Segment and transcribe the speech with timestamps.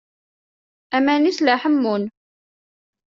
[0.95, 2.03] Aman-is la ḥemmun.